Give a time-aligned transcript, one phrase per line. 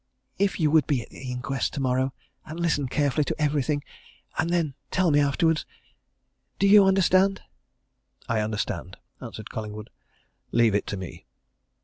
[0.39, 2.11] "If you would be at the inquest tomorrow,
[2.43, 3.83] and listen carefully to everything
[4.35, 5.63] and then tell me afterwards
[6.57, 7.43] do you understand?"
[8.27, 9.91] "I understand," answered Collingwood.
[10.51, 11.27] "Leave it to me."